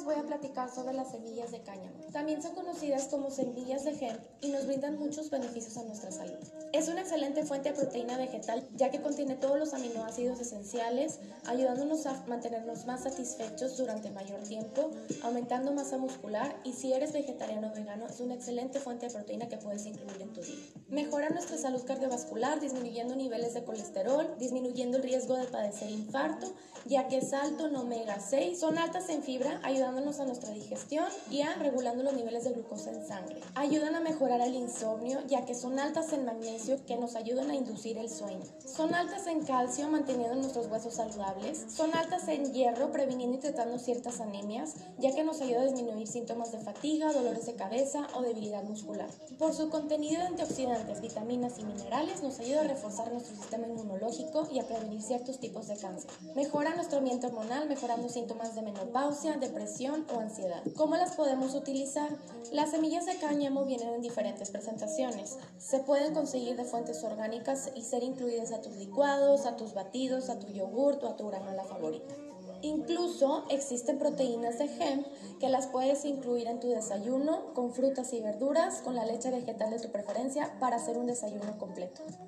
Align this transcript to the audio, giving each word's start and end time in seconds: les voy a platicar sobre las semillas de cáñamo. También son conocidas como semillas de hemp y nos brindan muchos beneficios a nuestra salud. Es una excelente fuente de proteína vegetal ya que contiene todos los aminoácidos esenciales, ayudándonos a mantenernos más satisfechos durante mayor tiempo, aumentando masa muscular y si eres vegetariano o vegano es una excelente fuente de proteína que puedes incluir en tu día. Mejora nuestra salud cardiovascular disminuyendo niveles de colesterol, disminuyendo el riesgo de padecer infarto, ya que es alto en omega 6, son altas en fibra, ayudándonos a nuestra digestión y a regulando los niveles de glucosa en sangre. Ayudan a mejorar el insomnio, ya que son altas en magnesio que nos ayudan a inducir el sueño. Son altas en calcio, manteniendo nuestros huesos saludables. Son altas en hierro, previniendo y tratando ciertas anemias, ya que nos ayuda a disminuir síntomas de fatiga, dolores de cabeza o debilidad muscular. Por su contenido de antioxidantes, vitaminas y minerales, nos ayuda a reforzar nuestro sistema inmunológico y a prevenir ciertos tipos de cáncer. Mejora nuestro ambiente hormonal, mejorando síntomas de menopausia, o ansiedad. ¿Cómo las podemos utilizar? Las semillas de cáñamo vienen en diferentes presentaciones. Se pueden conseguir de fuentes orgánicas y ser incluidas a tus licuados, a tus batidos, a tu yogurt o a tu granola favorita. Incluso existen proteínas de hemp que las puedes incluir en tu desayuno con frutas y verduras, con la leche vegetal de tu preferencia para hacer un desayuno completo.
les 0.00 0.06
voy 0.06 0.14
a 0.14 0.26
platicar 0.26 0.70
sobre 0.74 0.94
las 0.94 1.10
semillas 1.10 1.50
de 1.50 1.60
cáñamo. 1.60 2.04
También 2.10 2.42
son 2.42 2.54
conocidas 2.54 3.08
como 3.08 3.30
semillas 3.30 3.84
de 3.84 3.90
hemp 3.90 4.20
y 4.40 4.48
nos 4.48 4.66
brindan 4.66 4.98
muchos 4.98 5.28
beneficios 5.28 5.76
a 5.76 5.82
nuestra 5.82 6.10
salud. 6.10 6.38
Es 6.72 6.88
una 6.88 7.02
excelente 7.02 7.44
fuente 7.44 7.70
de 7.70 7.76
proteína 7.76 8.16
vegetal 8.16 8.66
ya 8.76 8.90
que 8.90 9.02
contiene 9.02 9.36
todos 9.36 9.58
los 9.58 9.74
aminoácidos 9.74 10.40
esenciales, 10.40 11.18
ayudándonos 11.46 12.06
a 12.06 12.14
mantenernos 12.26 12.86
más 12.86 13.02
satisfechos 13.02 13.76
durante 13.76 14.10
mayor 14.10 14.40
tiempo, 14.40 14.90
aumentando 15.22 15.72
masa 15.72 15.98
muscular 15.98 16.56
y 16.64 16.72
si 16.72 16.92
eres 16.94 17.12
vegetariano 17.12 17.68
o 17.70 17.74
vegano 17.74 18.06
es 18.06 18.20
una 18.20 18.34
excelente 18.34 18.80
fuente 18.80 19.06
de 19.06 19.12
proteína 19.12 19.48
que 19.48 19.58
puedes 19.58 19.84
incluir 19.84 20.22
en 20.22 20.32
tu 20.32 20.40
día. 20.40 20.64
Mejora 20.88 21.28
nuestra 21.28 21.58
salud 21.58 21.82
cardiovascular 21.84 22.58
disminuyendo 22.58 23.16
niveles 23.16 23.52
de 23.52 23.64
colesterol, 23.64 24.34
disminuyendo 24.38 24.96
el 24.96 25.02
riesgo 25.02 25.36
de 25.36 25.44
padecer 25.44 25.90
infarto, 25.90 26.54
ya 26.86 27.08
que 27.08 27.18
es 27.18 27.32
alto 27.34 27.66
en 27.66 27.76
omega 27.76 28.18
6, 28.18 28.58
son 28.58 28.78
altas 28.78 29.10
en 29.10 29.22
fibra, 29.22 29.60
ayudándonos 29.90 30.20
a 30.20 30.24
nuestra 30.24 30.50
digestión 30.52 31.06
y 31.30 31.42
a 31.42 31.54
regulando 31.54 32.04
los 32.04 32.12
niveles 32.14 32.44
de 32.44 32.52
glucosa 32.52 32.90
en 32.90 33.04
sangre. 33.04 33.40
Ayudan 33.56 33.96
a 33.96 34.00
mejorar 34.00 34.40
el 34.40 34.54
insomnio, 34.54 35.18
ya 35.26 35.44
que 35.44 35.54
son 35.54 35.80
altas 35.80 36.12
en 36.12 36.24
magnesio 36.24 36.78
que 36.86 36.96
nos 36.96 37.16
ayudan 37.16 37.50
a 37.50 37.56
inducir 37.56 37.98
el 37.98 38.08
sueño. 38.08 38.44
Son 38.64 38.94
altas 38.94 39.26
en 39.26 39.42
calcio, 39.42 39.88
manteniendo 39.88 40.36
nuestros 40.36 40.68
huesos 40.68 40.94
saludables. 40.94 41.64
Son 41.68 41.94
altas 41.94 42.28
en 42.28 42.52
hierro, 42.52 42.92
previniendo 42.92 43.36
y 43.36 43.40
tratando 43.40 43.78
ciertas 43.78 44.20
anemias, 44.20 44.74
ya 44.98 45.12
que 45.12 45.24
nos 45.24 45.40
ayuda 45.40 45.62
a 45.62 45.64
disminuir 45.64 46.06
síntomas 46.06 46.52
de 46.52 46.58
fatiga, 46.58 47.12
dolores 47.12 47.46
de 47.46 47.54
cabeza 47.54 48.06
o 48.14 48.22
debilidad 48.22 48.62
muscular. 48.62 49.08
Por 49.38 49.54
su 49.54 49.70
contenido 49.70 50.20
de 50.20 50.28
antioxidantes, 50.28 51.00
vitaminas 51.00 51.58
y 51.58 51.64
minerales, 51.64 52.22
nos 52.22 52.38
ayuda 52.38 52.60
a 52.60 52.64
reforzar 52.64 53.10
nuestro 53.12 53.34
sistema 53.34 53.66
inmunológico 53.66 54.46
y 54.52 54.60
a 54.60 54.66
prevenir 54.66 55.02
ciertos 55.02 55.40
tipos 55.40 55.66
de 55.66 55.76
cáncer. 55.76 56.10
Mejora 56.36 56.74
nuestro 56.76 56.98
ambiente 56.98 57.26
hormonal, 57.26 57.68
mejorando 57.68 58.08
síntomas 58.08 58.54
de 58.54 58.62
menopausia, 58.62 59.36
o 59.88 60.20
ansiedad. 60.20 60.62
¿Cómo 60.76 60.94
las 60.96 61.16
podemos 61.16 61.54
utilizar? 61.54 62.10
Las 62.52 62.70
semillas 62.70 63.06
de 63.06 63.16
cáñamo 63.16 63.64
vienen 63.64 63.94
en 63.94 64.02
diferentes 64.02 64.50
presentaciones. 64.50 65.38
Se 65.56 65.78
pueden 65.78 66.12
conseguir 66.12 66.56
de 66.56 66.64
fuentes 66.64 67.02
orgánicas 67.02 67.70
y 67.74 67.80
ser 67.80 68.02
incluidas 68.02 68.52
a 68.52 68.60
tus 68.60 68.76
licuados, 68.76 69.46
a 69.46 69.56
tus 69.56 69.72
batidos, 69.72 70.28
a 70.28 70.38
tu 70.38 70.48
yogurt 70.48 71.02
o 71.02 71.08
a 71.08 71.16
tu 71.16 71.28
granola 71.28 71.64
favorita. 71.64 72.14
Incluso 72.60 73.46
existen 73.48 73.98
proteínas 73.98 74.58
de 74.58 74.66
hemp 74.66 75.06
que 75.40 75.48
las 75.48 75.66
puedes 75.66 76.04
incluir 76.04 76.46
en 76.46 76.60
tu 76.60 76.68
desayuno 76.68 77.54
con 77.54 77.72
frutas 77.72 78.12
y 78.12 78.20
verduras, 78.20 78.82
con 78.82 78.94
la 78.94 79.06
leche 79.06 79.30
vegetal 79.30 79.70
de 79.70 79.80
tu 79.80 79.90
preferencia 79.90 80.58
para 80.60 80.76
hacer 80.76 80.98
un 80.98 81.06
desayuno 81.06 81.56
completo. 81.56 82.02